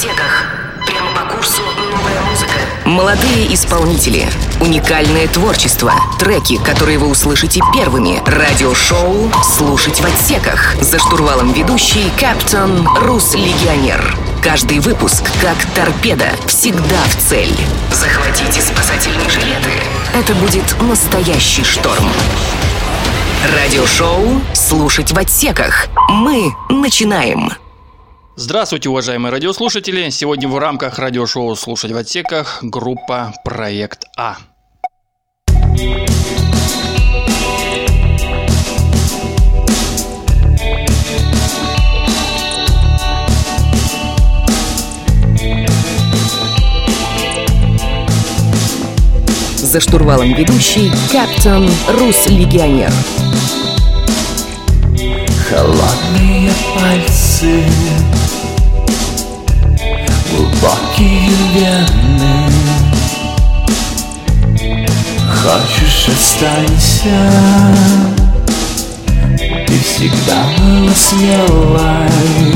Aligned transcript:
отсеках. 0.00 0.46
Прямо 0.86 1.10
по 1.12 1.34
курсу 1.34 1.60
новая 1.76 2.20
музыка. 2.22 2.54
Молодые 2.86 3.52
исполнители, 3.52 4.26
уникальное 4.58 5.28
творчество, 5.28 5.92
треки, 6.18 6.56
которые 6.56 6.96
вы 6.98 7.08
услышите 7.08 7.60
первыми, 7.74 8.22
радиошоу 8.24 9.30
«Слушать 9.44 10.00
в 10.00 10.06
отсеках». 10.06 10.74
За 10.80 10.98
штурвалом 10.98 11.52
ведущий 11.52 12.10
Каптон 12.18 12.88
Рус 13.02 13.34
Легионер. 13.34 14.16
Каждый 14.42 14.78
выпуск, 14.78 15.22
как 15.42 15.58
торпеда, 15.74 16.30
всегда 16.46 17.02
в 17.08 17.16
цель. 17.16 17.54
Захватите 17.92 18.62
спасательные 18.62 19.28
жилеты. 19.28 19.70
Это 20.14 20.34
будет 20.34 20.64
настоящий 20.80 21.62
шторм. 21.62 22.08
Радиошоу 23.54 24.40
«Слушать 24.54 25.12
в 25.12 25.18
отсеках». 25.18 25.88
Мы 26.08 26.54
начинаем. 26.70 27.52
Здравствуйте, 28.42 28.88
уважаемые 28.88 29.30
радиослушатели! 29.30 30.08
Сегодня 30.08 30.48
в 30.48 30.58
рамках 30.58 30.98
радиошоу 30.98 31.54
«Слушать 31.56 31.92
в 31.92 31.96
отсеках» 31.98 32.60
группа 32.62 33.34
«Проект 33.44 34.06
А». 34.16 34.38
За 49.56 49.80
штурвалом 49.80 50.32
ведущий 50.32 50.90
Каптон 51.12 51.68
Рус 51.90 52.26
Легионер. 52.28 52.90
Холодные 55.50 56.50
пальцы 56.74 57.64
Глубокие 60.40 61.36
вены 61.54 62.36
Хочешь 65.28 66.08
останься. 66.08 67.20
Ты 69.66 69.74
всегда 69.80 70.38
была 70.56 70.94
смелой. 70.94 72.54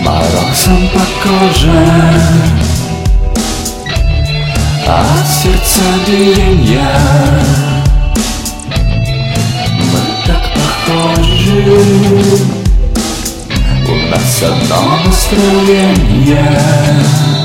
Морозом 0.00 0.82
по 0.94 1.04
коже. 1.22 1.82
А 4.86 4.88
сердце 5.42 5.82
биения 6.06 7.00
Мы 9.92 10.00
так 10.26 10.44
похожи 10.54 12.57
But 14.10 14.20
so 14.20 14.48
long 14.70 15.06
Australian, 15.06 16.22
yeah. 16.26 17.37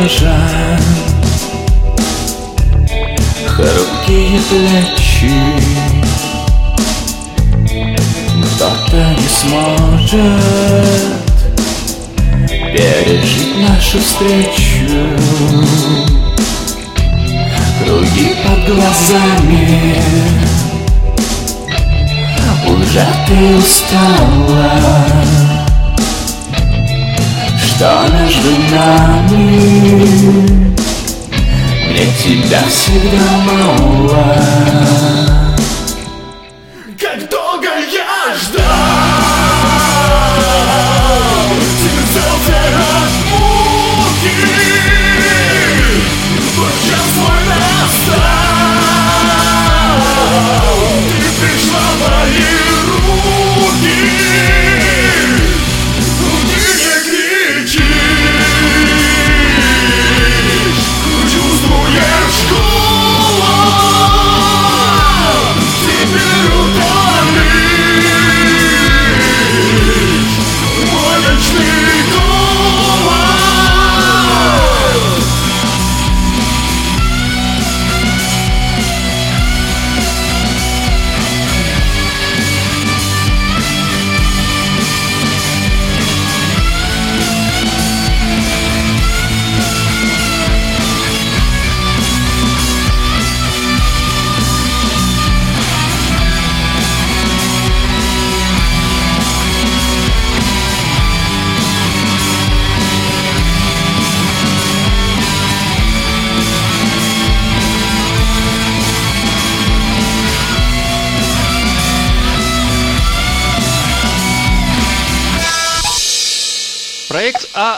Кожа 0.00 0.78
Хрупкие 3.48 4.40
плечи. 4.48 5.32
Кто-то 8.56 9.00
не 9.18 9.28
сможет 9.28 10.20
Пережить 12.48 13.56
нашу 13.68 13.98
встречу. 13.98 15.18
Круги 17.84 18.34
под 18.44 18.74
глазами. 18.74 20.02
Уже 22.66 23.06
ты 23.26 23.56
устала 23.56 24.70
что 27.80 28.04
между 28.12 28.50
нами 28.70 29.44
Мне 31.88 32.06
тебя 32.22 32.60
всегда 32.68 33.24
мало 33.46 34.36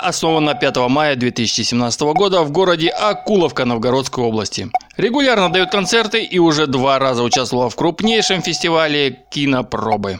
Проект 0.03 0.05
А 0.05 0.09
основан 0.09 0.45
на 0.45 0.55
5 0.55 0.77
мая 0.89 1.17
2017 1.17 2.01
года 2.15 2.43
в 2.43 2.51
городе 2.51 2.89
Акуловка 2.89 3.65
Новгородской 3.65 4.25
области. 4.25 4.69
Регулярно 4.97 5.49
дает 5.49 5.71
концерты 5.71 6.25
и 6.25 6.39
уже 6.39 6.67
два 6.67 6.99
раза 6.99 7.23
участвовала 7.23 7.71
в 7.71 7.77
крупнейшем 7.77 8.43
фестивале 8.43 9.25
кинопробы. 9.31 10.19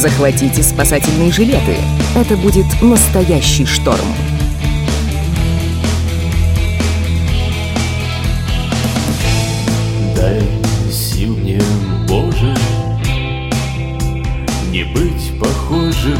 Захватите 0.00 0.62
спасательные 0.62 1.30
жилеты. 1.30 1.76
Это 2.16 2.34
будет 2.34 2.64
настоящий 2.80 3.66
шторм. 3.66 4.00
Дай 10.16 10.40
сил 10.90 11.36
мне, 11.36 11.60
Боже, 12.08 12.56
не 14.72 14.84
быть 14.84 15.38
похожим 15.38 16.16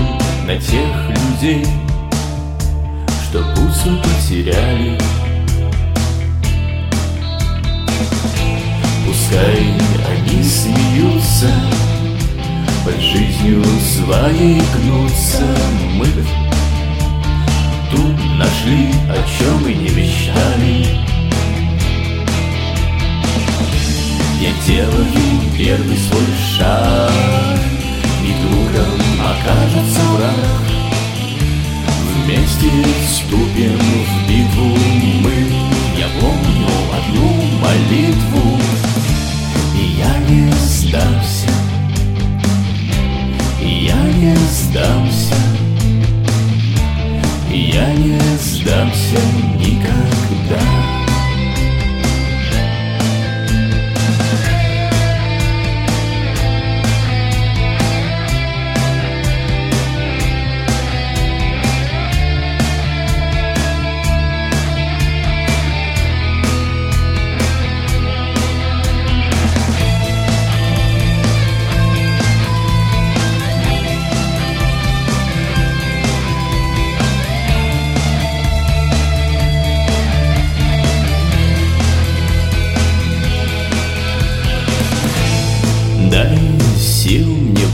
на 0.47 0.57
тех 0.57 1.41
людей, 1.41 1.65
что 3.31 3.43
путь 3.57 3.75
свой 3.75 3.97
потеряли. 3.97 4.99
Пускай 9.07 9.73
они 10.07 10.45
смеются, 10.45 11.51
под 12.85 13.01
жизнью 13.01 13.63
своей 13.81 14.61
гнутся 14.75 15.47
Мы. 15.95 16.07
Тут 17.91 18.17
нашли, 18.37 18.89
о 19.09 19.17
чем 19.39 19.69
и 19.69 19.75
не 19.75 19.89
мечтали. 19.91 20.87
Я 24.41 24.51
делаю 24.67 25.41
первый 25.57 25.97
свой 25.99 26.27
шаг 26.57 27.11
И 28.25 28.33
другом 28.43 29.01
окажется 29.21 30.01
враг. 30.17 30.61
Вместе 32.25 32.71
вступим 33.07 33.79
в 33.79 34.29
битву 34.29 34.77
мы. 35.21 35.71
Я 35.99 36.07
помню 36.21 36.69
одну 36.97 37.29
молитву 37.61 38.59
И 39.75 39.99
я 39.99 40.17
не 40.31 40.51
сдамся 40.53 41.40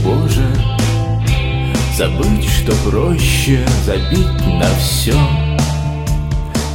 Боже, 0.07 0.47
Забыть, 1.97 2.47
что 2.47 2.71
проще 2.89 3.65
забить 3.85 4.47
на 4.47 4.69
все 4.79 5.13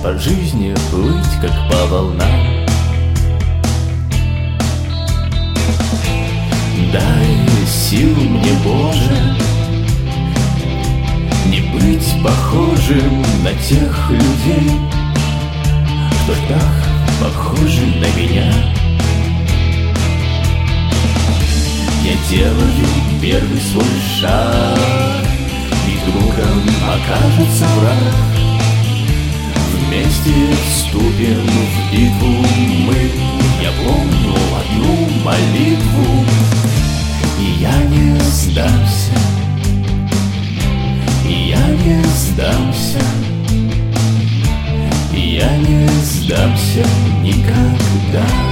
По 0.02 0.12
жизни 0.19 0.75
плыть, 0.90 1.40
как 1.40 1.50
по 1.70 1.87
волнам. 1.87 2.29
Дай 6.93 7.67
сил 7.67 8.14
мне, 8.17 8.52
Боже, 8.62 9.17
Не 11.46 11.61
быть 11.73 12.23
похожим 12.23 13.23
на 13.43 13.55
тех 13.67 14.11
людей 14.11 14.73
Что 16.25 16.34
так 16.49 16.93
похожи 17.19 17.81
на 17.81 18.20
меня. 18.20 18.52
Я 22.05 22.17
делаю 22.29 23.12
первый 23.23 23.61
свой 23.61 23.85
шаг 24.19 25.25
И 25.87 26.11
другом 26.11 26.63
окажется 26.93 27.65
враг. 27.79 28.33
Вместе 29.73 30.33
вступим 30.69 31.47
в 31.47 31.93
битву 31.93 32.47
мы 32.87 33.11
Я 33.63 33.71
помню 33.85 34.35
одну 34.59 35.09
молитву 35.23 36.25
И 37.39 37.61
я 37.61 37.77
не 37.85 38.19
сдамся 38.21 39.13
И 41.25 41.51
я 41.51 41.69
не 41.69 42.03
сдамся 42.05 43.05
И 45.15 45.37
я 45.37 45.57
не 45.59 45.87
сдамся 46.03 46.87
никогда 47.23 48.52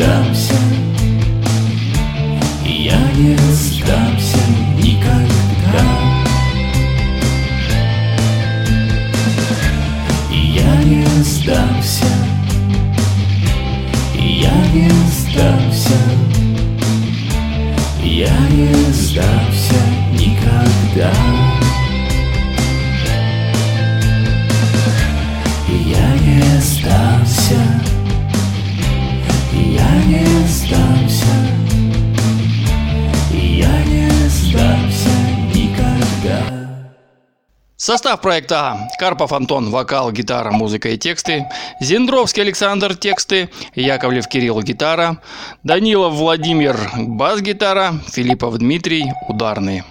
не 0.00 0.79
Состав 38.10 38.22
проекта 38.22 38.88
Карпов 38.98 39.32
Антон– 39.32 39.70
вокал, 39.70 40.10
гитара, 40.10 40.50
музыка 40.50 40.88
и 40.88 40.96
тексты, 40.96 41.46
Зендровский 41.80 42.42
Александр– 42.42 42.96
тексты, 42.96 43.50
Яковлев 43.76 44.26
Кирилл– 44.26 44.60
гитара, 44.64 45.18
Данилов 45.62 46.14
Владимир– 46.14 46.76
бас-гитара, 46.96 47.94
Филиппов 48.08 48.58
Дмитрий– 48.58 49.12
ударные. 49.28 49.84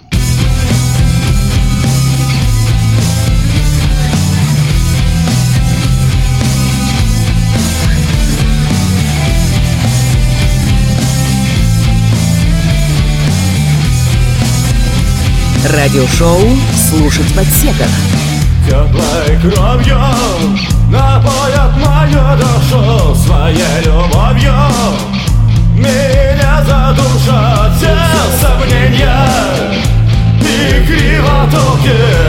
Радиошоу 15.72 16.40
«Слушать 16.88 17.30
в 17.30 17.38
отсеках». 17.38 17.86
Теплой 18.66 19.38
кровью 19.40 19.98
напоят 20.90 21.76
мою 21.76 22.20
душу 22.36 23.14
своей 23.14 23.84
любовью 23.84 24.52
Меня 25.76 26.62
задушат 26.64 27.76
все 27.76 27.96
сомнения 28.40 29.28
И 30.40 30.86
кривотолки 30.86 32.19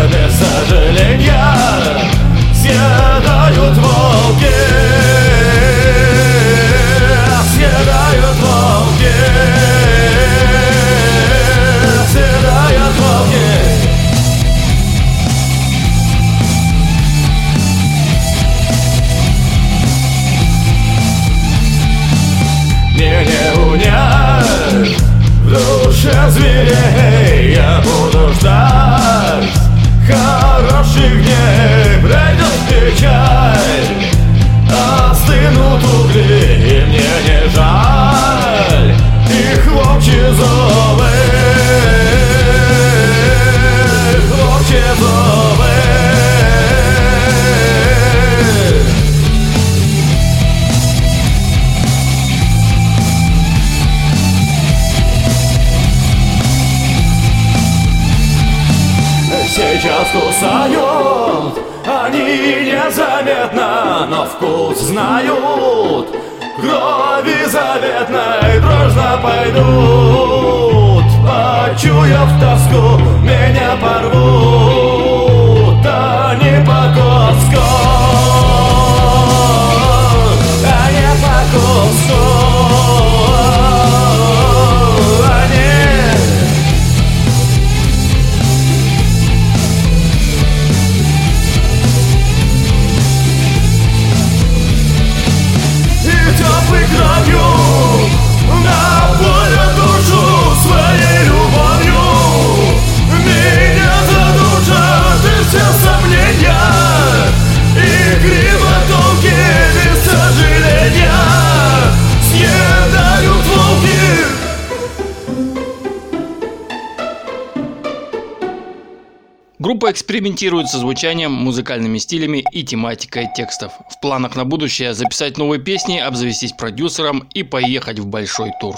экспериментирует 120.12 120.68
со 120.68 120.78
звучанием, 120.78 121.32
музыкальными 121.32 121.98
стилями 121.98 122.44
и 122.52 122.64
тематикой 122.64 123.30
текстов. 123.34 123.72
В 123.90 124.02
планах 124.02 124.36
на 124.36 124.44
будущее 124.44 124.94
записать 124.94 125.38
новые 125.38 125.62
песни, 125.62 126.00
обзавестись 126.00 126.52
продюсером 126.52 127.30
и 127.34 127.44
поехать 127.44 127.98
в 128.00 128.08
большой 128.08 128.52
тур. 128.60 128.76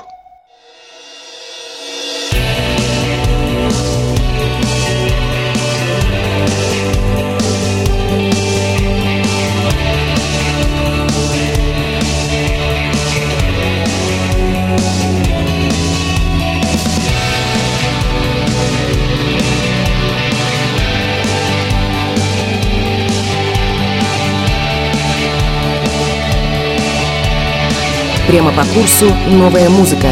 Прямо 28.34 28.52
по 28.52 28.66
курсу 28.66 29.06
новая 29.30 29.70
музыка. 29.70 30.08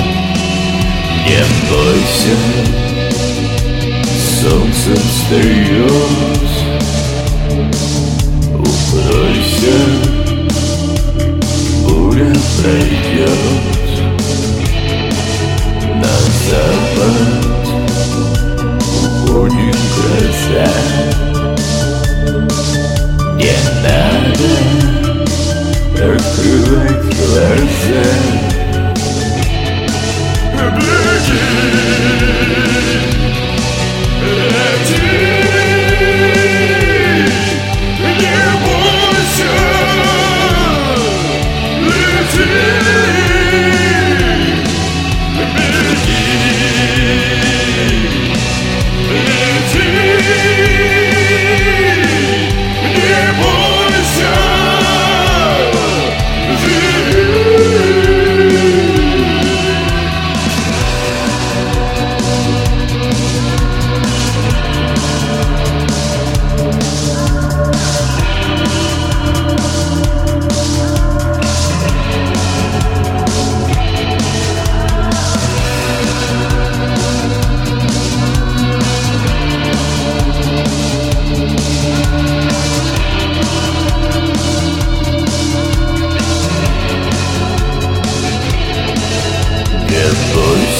Не 1.26 1.44
бойся, 1.72 2.38
солнце 4.40 4.96
встает 4.96 6.61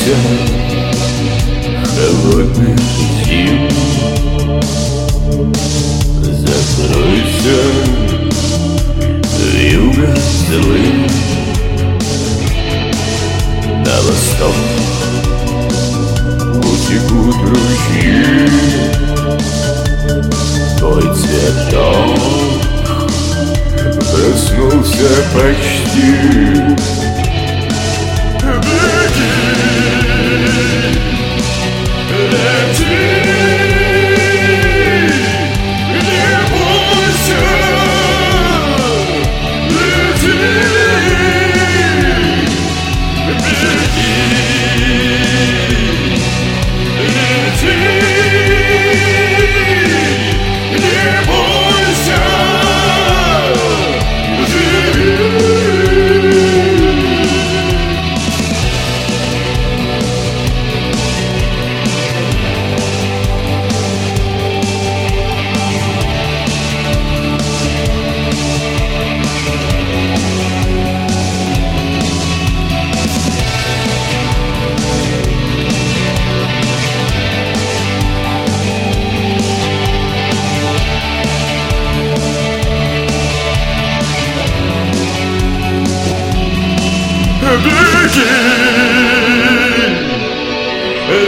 бойся 0.02 0.16
холодных 1.96 2.80
зим 3.26 3.70
Закройся. 6.24 7.60
Вьюга 9.54 10.16
злым 10.50 11.08
На 13.86 13.96
восток. 14.02 14.56
Утекут 16.58 17.36
ручьи. 17.44 18.50
Твой 20.80 21.04
цветок 21.16 22.20
проснулся 24.12 25.10
почти 25.34 27.11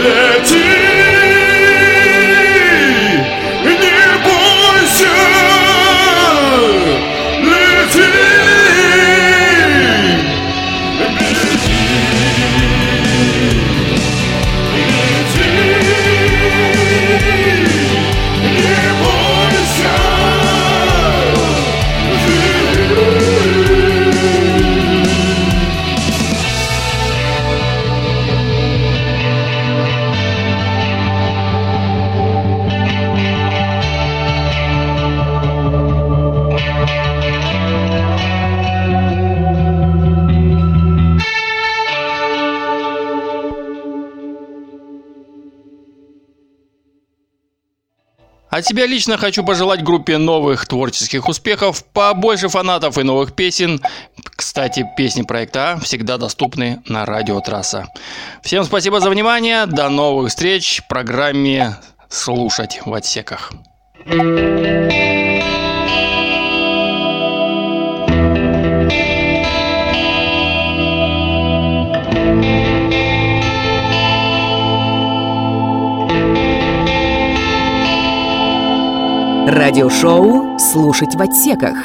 Лети, 0.02 0.64
не 0.82 0.93
От 48.54 48.64
себя 48.64 48.86
лично 48.86 49.18
хочу 49.18 49.42
пожелать 49.42 49.82
группе 49.82 50.16
новых 50.16 50.66
творческих 50.66 51.28
успехов, 51.28 51.84
побольше 51.86 52.48
фанатов 52.48 52.96
и 52.98 53.02
новых 53.02 53.34
песен. 53.34 53.80
Кстати, 54.36 54.86
песни 54.96 55.22
проекта 55.22 55.72
А 55.72 55.80
всегда 55.80 56.18
доступны 56.18 56.80
на 56.86 57.04
радио 57.04 57.40
Трасса. 57.40 57.88
Всем 58.44 58.62
спасибо 58.62 59.00
за 59.00 59.10
внимание. 59.10 59.66
До 59.66 59.88
новых 59.88 60.28
встреч 60.28 60.82
в 60.84 60.86
программе 60.86 61.74
«Слушать 62.08 62.80
в 62.84 62.94
отсеках». 62.94 63.50
Радиошоу 79.46 80.58
«Слушать 80.58 81.14
в 81.14 81.20
отсеках». 81.20 81.76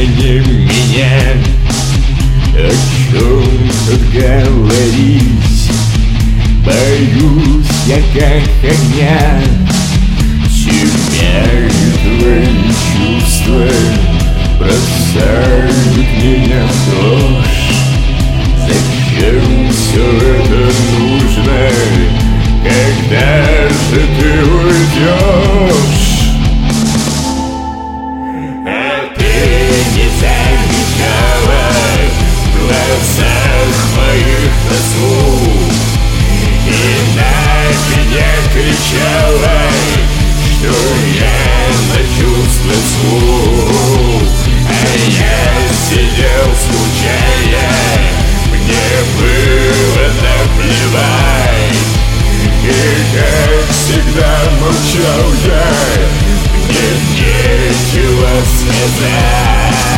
Не 0.00 0.40
меня. 0.40 1.36
О 2.54 2.70
чем 3.10 3.44
тут 3.86 4.02
говорить? 4.10 5.70
Боюсь 6.64 7.66
я 7.86 7.96
как 8.14 8.44
огня. 8.62 9.42
Теряю 10.48 11.70
твои 12.02 12.62
чувства, 12.88 13.68
бросают 14.58 16.06
меня 16.22 16.62
в 16.66 16.70
дрожь. 16.90 17.66
Зачем 18.60 19.70
все 19.72 20.06
это 20.06 20.60
нужно? 20.98 21.60
Когда 22.64 23.68
же 23.68 24.00
ты 24.18 24.30
уйдешь? 24.44 26.01
В 32.92 33.16
глазах 33.16 33.76
моих 33.96 34.52
тоску 34.68 35.22
И 36.66 36.70
на 37.16 37.34
меня 37.90 38.32
кричала, 38.52 39.58
что 40.42 40.72
я 41.18 41.40
на 41.88 42.00
чувства 42.16 42.74
злу 42.90 44.22
А 44.68 44.70
я 45.08 45.44
сидел 45.88 46.48
скучая, 46.60 47.70
мне 48.50 48.88
было 49.18 50.06
наплевать. 50.22 51.82
И 52.62 52.66
как 53.14 53.64
всегда 53.70 54.34
молчал 54.60 55.26
я, 55.44 55.66
мне 56.68 56.88
нечего 57.14 58.32
сказать 58.44 59.91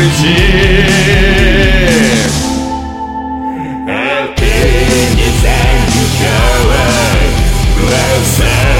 уйти. 0.00 0.36
А 3.88 4.34
ты 4.36 4.54
не 5.16 5.28
замечала 5.42 6.90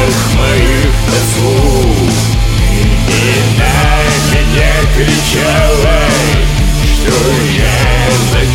в 0.08 0.34
моих 0.36 0.92
тоску 1.06 1.56
И 3.08 3.20
на 3.58 3.68
кричала, 4.96 6.00
что 6.94 7.16
я 7.56 7.78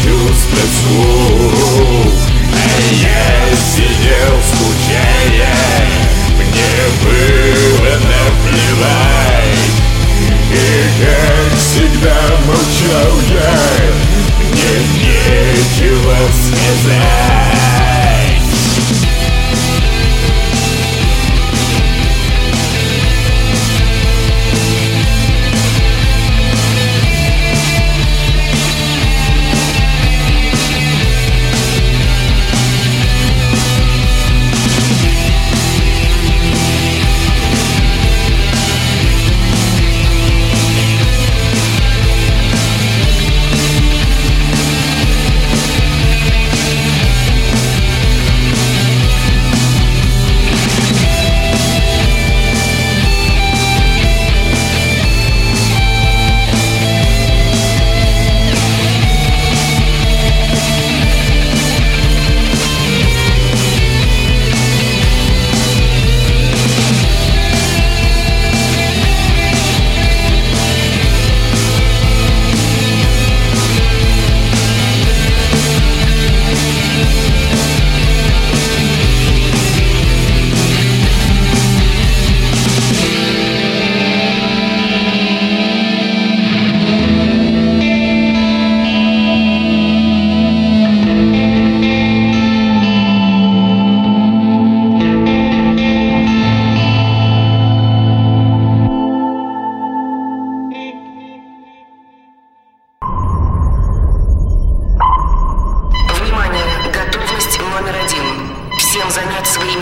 чувство 0.04 0.64
злу 0.82 2.12
А 2.52 2.66
я 2.92 3.26
сидел 3.74 4.36
скучая, 4.52 5.56
мне 6.38 6.74
было 7.04 7.94
наплевать 7.96 9.35
и 10.56 11.04
как 11.04 11.60
всегда 11.60 12.16
молчал 12.46 13.20
я. 13.30 13.60
Мне 14.40 14.76
нечего 14.94 16.16
сказать 16.32 17.55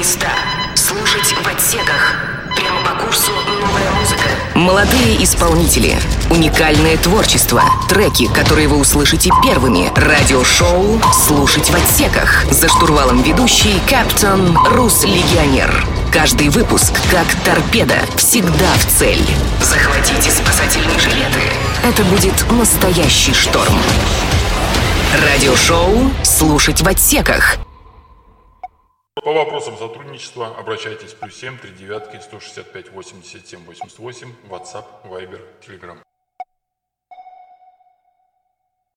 места. 0.04 0.28
Слушать 0.76 1.34
в 1.34 1.48
отсеках. 1.48 2.16
Прямо 2.58 2.82
по 2.82 3.06
курсу 3.06 3.32
новая 3.32 3.90
музыка. 3.92 4.24
Молодые 4.54 5.24
исполнители, 5.24 5.98
уникальное 6.30 6.98
творчество, 6.98 7.64
треки, 7.88 8.28
которые 8.28 8.68
вы 8.68 8.80
услышите 8.80 9.32
первыми, 9.42 9.94
радиошоу 9.96 11.02
«Слушать 11.26 11.70
в 11.70 11.76
отсеках». 11.76 12.44
За 12.52 12.68
штурвалом 12.68 13.24
ведущий 13.24 13.80
Каптон 13.90 14.58
Рус 14.74 15.06
Легионер. 15.06 15.86
Каждый 16.12 16.50
выпуск 16.50 16.92
как 17.10 17.28
торпеда, 17.46 18.00
всегда 18.18 18.74
в 18.80 19.00
цель. 19.00 19.26
Захватите 19.62 20.30
спасательные 20.30 21.00
жилеты. 21.00 21.40
Это 21.82 22.04
будет 22.04 22.52
настоящий 22.52 23.34
шторм. 23.34 23.80
Радиошоу 25.32 26.12
«Слушать 26.24 26.82
в 26.82 26.88
отсеках». 26.90 27.63
По 29.24 29.32
вопросам 29.32 29.78
сотрудничества 29.78 30.54
обращайтесь 30.58 31.14
плюс 31.14 31.36
7 31.36 31.58
3 31.58 31.72
девятки 31.72 32.20
165 32.20 32.92
87 32.92 33.64
88 33.64 34.34
WhatsApp, 34.50 34.86
Viber, 35.06 35.40
Telegram. 35.66 36.13